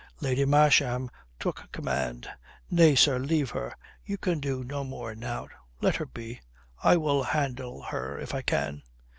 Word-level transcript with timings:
Lady 0.19 0.45
Masham 0.45 1.11
took 1.39 1.71
command. 1.71 2.27
"Nay, 2.71 2.95
sir, 2.95 3.19
leave 3.19 3.51
her. 3.51 3.75
You 4.03 4.17
can 4.17 4.39
do 4.39 4.63
no 4.63 4.83
more 4.83 5.13
now. 5.13 5.47
Let 5.79 5.97
her 5.97 6.07
be. 6.07 6.41
I 6.83 6.97
will 6.97 7.21
handle 7.21 7.83
her 7.83 8.17
if 8.17 8.33
I 8.33 8.41
can." 8.41 8.81